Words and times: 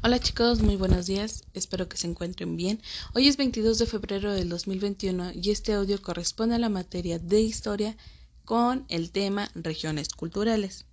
Hola 0.00 0.20
chicos, 0.20 0.60
muy 0.60 0.76
buenos 0.76 1.06
días, 1.06 1.42
espero 1.54 1.88
que 1.88 1.96
se 1.96 2.06
encuentren 2.06 2.56
bien. 2.56 2.80
Hoy 3.14 3.26
es 3.26 3.36
22 3.36 3.78
de 3.78 3.86
febrero 3.86 4.32
del 4.32 4.48
2021 4.48 5.32
y 5.34 5.50
este 5.50 5.72
audio 5.72 6.00
corresponde 6.00 6.54
a 6.54 6.60
la 6.60 6.68
materia 6.68 7.18
de 7.18 7.40
historia 7.40 7.96
con 8.44 8.86
el 8.90 9.10
tema 9.10 9.50
regiones 9.56 10.10
culturales. 10.10 10.84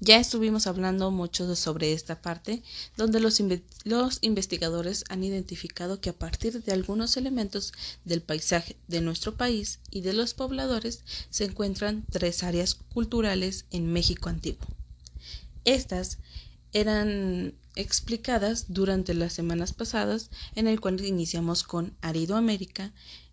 Ya 0.00 0.18
estuvimos 0.18 0.66
hablando 0.66 1.12
mucho 1.12 1.54
sobre 1.54 1.92
esta 1.92 2.20
parte, 2.20 2.64
donde 2.96 3.20
los, 3.20 3.40
los, 3.84 4.18
investigadores 4.22 5.04
han 5.08 5.22
identificado 5.22 6.00
que 6.00 6.10
a 6.10 6.18
partir 6.18 6.64
de 6.64 6.72
algunos 6.72 7.16
elementos 7.16 7.72
del 8.04 8.22
paisaje 8.22 8.76
de 8.88 9.02
nuestro 9.02 9.36
país 9.36 9.78
y 9.88 10.00
de 10.00 10.14
los 10.14 10.34
pobladores 10.34 11.04
se 11.30 11.44
encuentran 11.44 12.04
tres 12.10 12.42
áreas 12.42 12.74
culturales 12.74 13.66
en 13.70 13.92
México 13.92 14.28
antiguo. 14.28 14.66
Estas 15.64 16.18
eran 16.72 17.54
explicadas 17.74 18.66
durante 18.68 19.14
las 19.14 19.32
semanas 19.32 19.72
pasadas, 19.72 20.30
en 20.54 20.66
el 20.66 20.80
cual 20.80 21.04
iniciamos 21.04 21.62
con 21.62 21.96
Arido 22.00 22.36
América, 22.36 22.92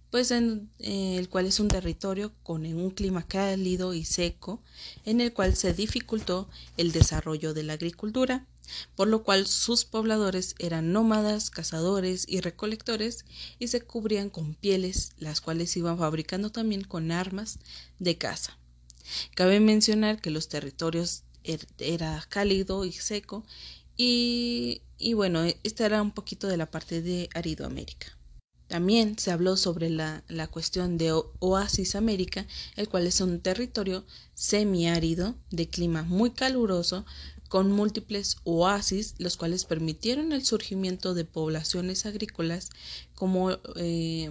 pues 0.10 0.32
en 0.32 0.70
eh, 0.80 1.18
el 1.18 1.30
cual 1.30 1.46
es 1.46 1.60
un 1.60 1.68
territorio 1.68 2.34
con 2.44 2.66
un 2.66 2.90
clima 2.92 3.28
cálido 3.28 3.94
y 3.94 4.06
seco, 4.06 4.62
en 5.06 5.22
el 5.22 5.34
cual 5.34 5.56
se 5.56 5.74
dificultó 5.74 6.50
el 6.78 6.92
desarrollo 6.92 7.54
de 7.54 7.64
la 7.64 7.74
agricultura, 7.74 8.48
por 8.96 9.08
lo 9.08 9.24
cual 9.24 9.48
sus 9.48 9.86
pobladores 9.86 10.56
eran 10.60 10.92
nómadas, 10.94 11.50
cazadores 11.50 12.26
y 12.28 12.42
recolectores 12.42 13.26
y 13.58 13.68
se 13.68 13.82
cubrían 13.82 14.30
con 14.30 14.56
pieles, 14.56 15.14
las 15.18 15.42
cuales 15.42 15.76
iban 15.78 15.98
fabricando 15.98 16.52
también 16.52 16.84
con 16.84 17.12
armas 17.12 17.60
de 18.00 18.18
caza. 18.18 18.58
Cabe 19.36 19.60
mencionar 19.60 20.22
que 20.22 20.30
los 20.30 20.50
territorios 20.50 21.24
er, 21.44 21.68
era 21.80 22.24
cálido 22.30 22.86
y 22.86 22.92
seco 22.92 23.44
y, 24.02 25.14
bueno, 25.14 25.44
esta 25.64 25.86
era 25.86 26.02
un 26.02 26.12
poquito 26.12 26.48
de 26.48 26.56
la 26.56 26.72
parte 26.72 27.02
de 27.02 27.28
Aridoamérica. 27.36 28.18
También 28.68 29.20
se 29.20 29.32
habló 29.32 29.58
sobre 29.58 29.90
la, 29.90 30.24
la, 30.30 30.48
cuestión 30.48 30.98
de 30.98 31.12
Oasis 31.40 31.96
América, 31.96 32.48
el 32.78 32.88
cual 32.88 33.08
es 33.08 33.20
un 33.20 33.42
territorio 33.42 34.06
semiárido 34.36 35.36
de 35.50 35.68
clima 35.68 36.04
muy 36.04 36.32
caluroso 36.32 37.06
con 37.50 37.72
múltiples 37.72 38.38
oasis, 38.46 39.16
los 39.18 39.36
cuales 39.36 39.66
permitieron 39.66 40.32
el 40.32 40.46
surgimiento 40.46 41.14
de 41.14 41.26
poblaciones 41.26 42.06
agrícolas 42.06 42.70
como 43.16 43.52
eh, 43.76 44.30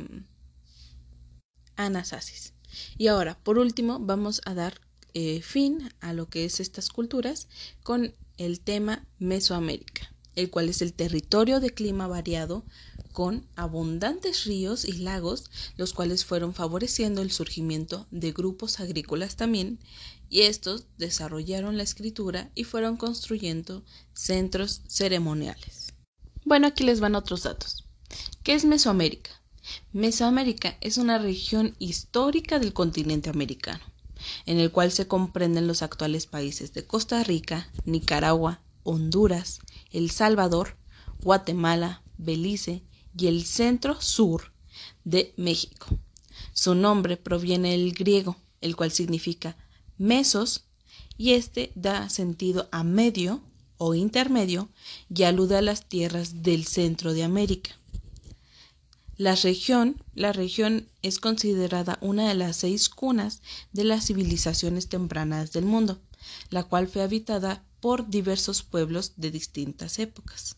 Anasasis. 1.76 2.54
Y 2.96 3.08
ahora, 3.08 3.38
por 3.42 3.58
último, 3.58 3.98
vamos 4.00 4.40
a 4.46 4.54
dar 4.54 4.80
eh, 5.12 5.42
fin 5.42 5.92
a 6.00 6.14
lo 6.14 6.30
que 6.30 6.46
es 6.46 6.60
estas 6.60 6.88
culturas 6.88 7.48
con 7.82 8.14
el 8.38 8.60
tema 8.60 9.06
Mesoamérica, 9.18 10.14
el 10.34 10.50
cual 10.50 10.68
es 10.68 10.80
el 10.80 10.94
territorio 10.94 11.60
de 11.60 11.70
clima 11.70 12.06
variado 12.06 12.64
con 13.12 13.46
abundantes 13.56 14.44
ríos 14.44 14.84
y 14.84 14.92
lagos, 14.92 15.50
los 15.76 15.92
cuales 15.92 16.24
fueron 16.24 16.54
favoreciendo 16.54 17.20
el 17.20 17.32
surgimiento 17.32 18.06
de 18.12 18.32
grupos 18.32 18.78
agrícolas 18.78 19.36
también, 19.36 19.80
y 20.30 20.42
estos 20.42 20.86
desarrollaron 20.98 21.76
la 21.76 21.82
escritura 21.82 22.50
y 22.54 22.64
fueron 22.64 22.96
construyendo 22.96 23.84
centros 24.14 24.82
ceremoniales. 24.86 25.94
Bueno, 26.44 26.68
aquí 26.68 26.84
les 26.84 27.00
van 27.00 27.16
otros 27.16 27.42
datos. 27.42 27.84
¿Qué 28.44 28.54
es 28.54 28.64
Mesoamérica? 28.64 29.42
Mesoamérica 29.92 30.78
es 30.80 30.96
una 30.96 31.18
región 31.18 31.74
histórica 31.78 32.58
del 32.58 32.72
continente 32.72 33.28
americano 33.28 33.82
en 34.46 34.58
el 34.58 34.70
cual 34.70 34.92
se 34.92 35.06
comprenden 35.06 35.66
los 35.66 35.82
actuales 35.82 36.26
países 36.26 36.72
de 36.72 36.86
Costa 36.86 37.22
Rica, 37.22 37.70
Nicaragua, 37.84 38.60
Honduras, 38.82 39.60
El 39.90 40.10
Salvador, 40.10 40.76
Guatemala, 41.22 42.02
Belice 42.16 42.82
y 43.16 43.26
el 43.26 43.44
centro 43.44 44.00
sur 44.00 44.52
de 45.04 45.34
México. 45.36 45.86
Su 46.52 46.74
nombre 46.74 47.16
proviene 47.16 47.72
del 47.72 47.92
griego, 47.92 48.36
el 48.60 48.76
cual 48.76 48.92
significa 48.92 49.56
mesos, 49.96 50.64
y 51.16 51.32
este 51.32 51.72
da 51.74 52.08
sentido 52.08 52.68
a 52.70 52.84
medio 52.84 53.42
o 53.76 53.94
intermedio 53.94 54.68
y 55.12 55.24
alude 55.24 55.56
a 55.56 55.62
las 55.62 55.88
tierras 55.88 56.42
del 56.42 56.64
centro 56.66 57.12
de 57.12 57.24
América. 57.24 57.76
La 59.18 59.34
región, 59.34 60.00
la 60.14 60.32
región 60.32 60.88
es 61.02 61.18
considerada 61.18 61.98
una 62.00 62.28
de 62.28 62.36
las 62.36 62.54
seis 62.58 62.88
cunas 62.88 63.42
de 63.72 63.82
las 63.82 64.06
civilizaciones 64.06 64.88
tempranas 64.88 65.50
del 65.50 65.64
mundo, 65.64 66.00
la 66.50 66.62
cual 66.62 66.86
fue 66.86 67.02
habitada 67.02 67.64
por 67.80 68.08
diversos 68.08 68.62
pueblos 68.62 69.14
de 69.16 69.32
distintas 69.32 69.98
épocas. 69.98 70.56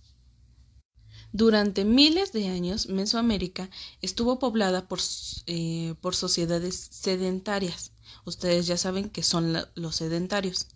Durante 1.33 1.87
miles 1.87 2.33
de 2.33 2.49
años, 2.49 2.89
Mesoamérica 2.89 3.71
estuvo 4.03 4.39
poblada 4.39 4.89
por, 4.89 5.01
eh, 5.47 5.95
por 6.03 6.15
sociedades 6.15 6.77
sedentarias. 6.91 7.93
Ustedes 8.27 8.67
ya 8.67 8.77
saben 8.77 9.09
que 9.09 9.23
son 9.23 9.57
los 9.75 9.97
sedentarios, 9.97 10.67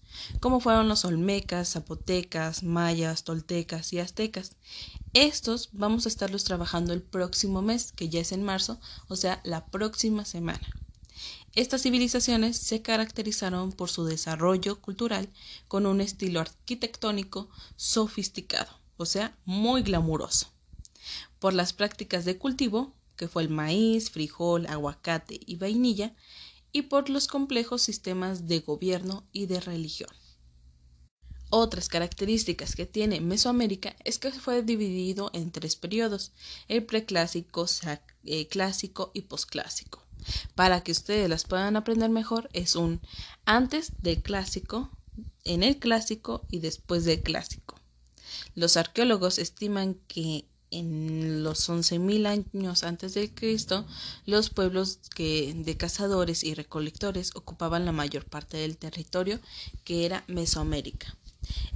como 0.40 0.60
fueron 0.60 0.88
los 0.88 1.04
olmecas, 1.04 1.72
zapotecas, 1.72 2.62
mayas, 2.62 3.24
toltecas 3.24 3.92
y 3.92 3.98
aztecas. 3.98 4.56
Estos 5.14 5.68
vamos 5.70 6.06
a 6.06 6.08
estarlos 6.08 6.42
trabajando 6.42 6.92
el 6.92 7.00
próximo 7.00 7.62
mes, 7.62 7.92
que 7.92 8.08
ya 8.08 8.18
es 8.18 8.32
en 8.32 8.42
marzo, 8.42 8.80
o 9.06 9.14
sea, 9.14 9.40
la 9.44 9.66
próxima 9.66 10.24
semana. 10.24 10.68
Estas 11.54 11.82
civilizaciones 11.82 12.56
se 12.56 12.82
caracterizaron 12.82 13.70
por 13.70 13.88
su 13.90 14.04
desarrollo 14.06 14.80
cultural 14.80 15.28
con 15.68 15.86
un 15.86 16.00
estilo 16.00 16.40
arquitectónico 16.40 17.48
sofisticado, 17.76 18.72
o 18.96 19.06
sea, 19.06 19.38
muy 19.44 19.82
glamuroso. 19.82 20.48
Por 21.38 21.54
las 21.54 21.72
prácticas 21.72 22.24
de 22.24 22.36
cultivo, 22.36 22.92
que 23.14 23.28
fue 23.28 23.44
el 23.44 23.50
maíz, 23.50 24.10
frijol, 24.10 24.66
aguacate 24.66 25.38
y 25.46 25.54
vainilla, 25.54 26.12
y 26.72 26.82
por 26.82 27.08
los 27.08 27.28
complejos 27.28 27.82
sistemas 27.82 28.48
de 28.48 28.58
gobierno 28.58 29.22
y 29.30 29.46
de 29.46 29.60
religión. 29.60 30.10
Otras 31.56 31.88
características 31.88 32.74
que 32.74 32.84
tiene 32.84 33.20
Mesoamérica 33.20 33.94
es 34.02 34.18
que 34.18 34.32
fue 34.32 34.64
dividido 34.64 35.30
en 35.34 35.52
tres 35.52 35.76
periodos, 35.76 36.32
el 36.66 36.84
preclásico, 36.84 37.66
eh, 38.24 38.48
clásico 38.48 39.12
y 39.14 39.20
posclásico. 39.20 40.02
Para 40.56 40.82
que 40.82 40.90
ustedes 40.90 41.28
las 41.28 41.44
puedan 41.44 41.76
aprender 41.76 42.10
mejor 42.10 42.50
es 42.54 42.74
un 42.74 43.00
antes 43.44 43.92
del 44.02 44.20
clásico, 44.20 44.90
en 45.44 45.62
el 45.62 45.78
clásico 45.78 46.44
y 46.50 46.58
después 46.58 47.04
del 47.04 47.22
clásico. 47.22 47.78
Los 48.56 48.76
arqueólogos 48.76 49.38
estiman 49.38 49.94
que 50.08 50.46
en 50.72 51.44
los 51.44 51.68
11.000 51.70 52.26
años 52.26 52.82
antes 52.82 53.14
de 53.14 53.32
Cristo, 53.32 53.86
los 54.26 54.50
pueblos 54.50 54.98
que, 55.14 55.54
de 55.54 55.76
cazadores 55.76 56.42
y 56.42 56.54
recolectores 56.54 57.30
ocupaban 57.36 57.84
la 57.84 57.92
mayor 57.92 58.24
parte 58.24 58.56
del 58.56 58.76
territorio 58.76 59.38
que 59.84 60.04
era 60.04 60.24
Mesoamérica. 60.26 61.16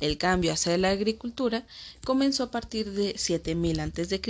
El 0.00 0.18
cambio 0.18 0.52
hacia 0.52 0.78
la 0.78 0.90
agricultura 0.90 1.66
comenzó 2.04 2.44
a 2.44 2.50
partir 2.50 2.92
de 2.92 3.18
7000 3.18 3.80
a.C. 3.80 4.20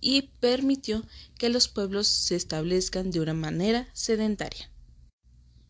y 0.00 0.22
permitió 0.40 1.04
que 1.38 1.48
los 1.48 1.68
pueblos 1.68 2.06
se 2.06 2.36
establezcan 2.36 3.10
de 3.10 3.20
una 3.20 3.34
manera 3.34 3.88
sedentaria. 3.92 4.70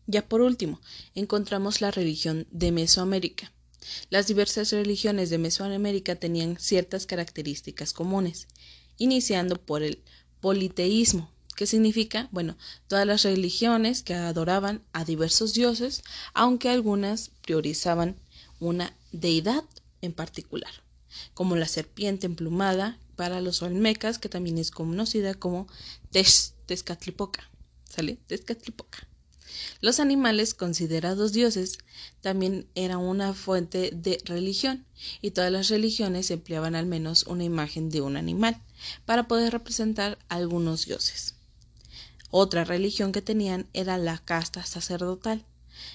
Ya 0.07 0.27
por 0.27 0.41
último, 0.41 0.81
encontramos 1.15 1.81
la 1.81 1.91
religión 1.91 2.47
de 2.51 2.71
Mesoamérica. 2.71 3.51
Las 4.09 4.27
diversas 4.27 4.71
religiones 4.71 5.29
de 5.29 5.37
Mesoamérica 5.37 6.15
tenían 6.15 6.57
ciertas 6.59 7.05
características 7.05 7.93
comunes, 7.93 8.47
iniciando 8.97 9.61
por 9.61 9.83
el 9.83 10.03
politeísmo, 10.41 11.31
que 11.55 11.67
significa, 11.67 12.29
bueno, 12.31 12.57
todas 12.87 13.05
las 13.05 13.23
religiones 13.23 14.03
que 14.03 14.13
adoraban 14.13 14.83
a 14.91 15.05
diversos 15.05 15.53
dioses, 15.53 16.03
aunque 16.33 16.69
algunas 16.69 17.31
priorizaban 17.41 18.15
una 18.67 18.95
deidad 19.11 19.63
en 20.01 20.13
particular, 20.13 20.71
como 21.33 21.55
la 21.55 21.67
serpiente 21.67 22.25
emplumada 22.25 22.99
para 23.15 23.41
los 23.41 23.61
olmecas, 23.61 24.19
que 24.19 24.29
también 24.29 24.57
es 24.57 24.71
conocida 24.71 25.33
como 25.33 25.67
Tezcatlipoca. 26.11 27.49
¿Sale? 27.89 28.17
Tezcatlipoca. 28.27 29.07
Los 29.81 29.99
animales 29.99 30.53
considerados 30.53 31.31
dioses 31.31 31.77
también 32.21 32.67
eran 32.73 32.99
una 32.99 33.33
fuente 33.33 33.91
de 33.91 34.21
religión, 34.25 34.85
y 35.21 35.31
todas 35.31 35.51
las 35.51 35.69
religiones 35.69 36.31
empleaban 36.31 36.75
al 36.75 36.85
menos 36.85 37.23
una 37.27 37.43
imagen 37.43 37.89
de 37.89 38.01
un 38.01 38.17
animal 38.17 38.59
para 39.05 39.27
poder 39.27 39.53
representar 39.53 40.17
algunos 40.29 40.85
dioses. 40.85 41.35
Otra 42.31 42.63
religión 42.63 43.11
que 43.11 43.21
tenían 43.21 43.67
era 43.73 43.97
la 43.99 44.17
casta 44.17 44.65
sacerdotal, 44.65 45.45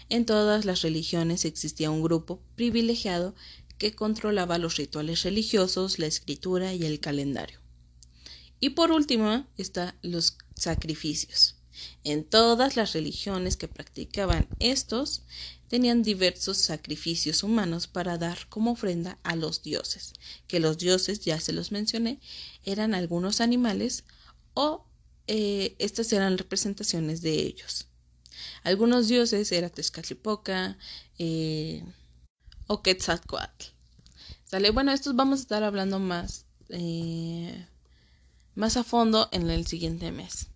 en 0.09 0.27
todas 0.27 0.65
las 0.65 0.83
religiones 0.83 1.45
existía 1.45 1.91
un 1.91 2.03
grupo 2.03 2.41
privilegiado 2.57 3.35
que 3.79 3.95
controlaba 3.95 4.59
los 4.59 4.77
rituales 4.77 5.23
religiosos, 5.23 5.99
la 5.99 6.07
escritura 6.07 6.75
y 6.75 6.85
el 6.85 7.01
calendario. 7.01 7.61
Y 8.61 8.71
por 8.71 8.91
último 8.91 9.47
están 9.57 9.95
los 10.03 10.37
sacrificios. 10.55 11.55
En 12.03 12.25
todas 12.25 12.77
las 12.77 12.93
religiones 12.93 13.57
que 13.57 13.69
practicaban 13.69 14.49
estos, 14.59 15.23
tenían 15.69 16.03
diversos 16.03 16.57
sacrificios 16.57 17.43
humanos 17.43 17.87
para 17.87 18.19
dar 18.19 18.49
como 18.49 18.73
ofrenda 18.73 19.19
a 19.23 19.37
los 19.37 19.63
dioses, 19.63 20.15
que 20.49 20.61
los 20.61 20.79
dioses, 20.79 21.21
ya 21.21 21.39
se 21.39 21.53
los 21.53 21.71
mencioné, 21.71 22.21
eran 22.65 22.95
algunos 22.95 23.41
animales 23.41 24.05
o 24.55 24.85
eh, 25.29 25.77
estas 25.79 26.13
eran 26.13 26.39
representaciones 26.39 27.21
de 27.21 27.35
ellos. 27.35 27.87
Algunos 28.65 29.09
dioses 29.09 29.51
eran 29.53 29.71
Tezcatlipoca 29.71 30.79
eh, 31.19 31.85
o 32.67 32.83
Quetzalcoatl. 32.83 33.67
¿Sale? 34.45 34.71
Bueno, 34.71 34.93
estos 34.93 35.15
vamos 35.15 35.41
a 35.41 35.43
estar 35.43 35.63
hablando 35.63 35.99
más, 35.99 36.47
eh, 36.71 37.67
más 38.55 38.77
a 38.77 38.85
fondo 38.85 39.29
en 39.33 39.51
el 39.51 39.67
siguiente 39.67 40.11
mes. 40.11 40.49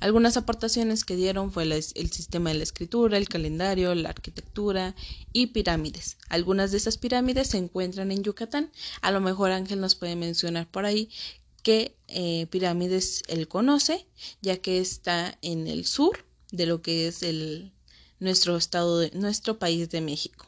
Algunas 0.00 0.36
aportaciones 0.36 1.04
que 1.04 1.16
dieron 1.16 1.52
fue 1.52 1.62
el, 1.62 1.82
sistema 1.82 2.50
de 2.50 2.56
la 2.56 2.62
escritura, 2.62 3.16
el 3.16 3.28
calendario, 3.28 3.94
la 3.94 4.10
arquitectura 4.10 4.94
y 5.32 5.48
pirámides. 5.48 6.18
Algunas 6.28 6.70
de 6.70 6.78
esas 6.78 6.98
pirámides 6.98 7.48
se 7.48 7.58
encuentran 7.58 8.10
en 8.10 8.22
Yucatán. 8.22 8.70
A 9.00 9.10
lo 9.10 9.20
mejor 9.20 9.52
Ángel 9.52 9.80
nos 9.80 9.94
puede 9.94 10.16
mencionar 10.16 10.70
por 10.70 10.84
ahí 10.84 11.08
qué 11.62 11.96
eh, 12.08 12.46
pirámides 12.50 13.22
él 13.28 13.48
conoce, 13.48 14.06
ya 14.42 14.58
que 14.58 14.80
está 14.80 15.38
en 15.42 15.66
el 15.66 15.86
sur 15.86 16.25
de 16.52 16.66
lo 16.66 16.82
que 16.82 17.08
es 17.08 17.22
el, 17.22 17.72
nuestro 18.20 18.56
estado, 18.56 18.98
de, 18.98 19.10
nuestro 19.12 19.58
país 19.58 19.90
de 19.90 20.00
México. 20.00 20.46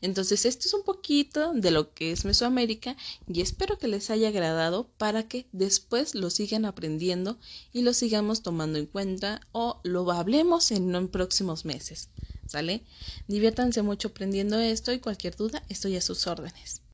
Entonces, 0.00 0.46
esto 0.46 0.68
es 0.68 0.74
un 0.74 0.82
poquito 0.84 1.52
de 1.52 1.70
lo 1.70 1.92
que 1.92 2.12
es 2.12 2.24
Mesoamérica 2.24 2.96
y 3.26 3.40
espero 3.40 3.78
que 3.78 3.88
les 3.88 4.10
haya 4.10 4.28
agradado 4.28 4.88
para 4.96 5.28
que 5.28 5.46
después 5.52 6.14
lo 6.14 6.30
sigan 6.30 6.64
aprendiendo 6.64 7.38
y 7.72 7.82
lo 7.82 7.92
sigamos 7.92 8.42
tomando 8.42 8.78
en 8.78 8.86
cuenta 8.86 9.46
o 9.52 9.80
lo 9.82 10.10
hablemos 10.12 10.70
en, 10.70 11.08
próximos 11.08 11.64
meses. 11.64 12.08
¿Sale? 12.46 12.84
Diviértanse 13.26 13.82
mucho 13.82 14.08
aprendiendo 14.08 14.58
esto 14.58 14.92
y 14.92 15.00
cualquier 15.00 15.36
duda 15.36 15.64
estoy 15.68 15.96
a 15.96 16.00
sus 16.00 16.26
órdenes. 16.26 16.80